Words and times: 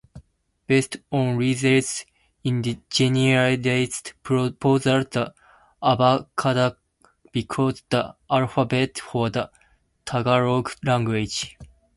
Based 0.65 0.97
on 1.11 1.37
Rizal's 1.37 2.07
indigenization 2.43 4.13
proposal, 4.23 5.03
the 5.03 5.31
Abakada 5.83 6.75
became 7.31 7.75
the 7.91 8.15
alphabet 8.27 8.97
for 8.97 9.29
the 9.29 9.51
Tagalog 10.03 10.71
language. 10.83 11.55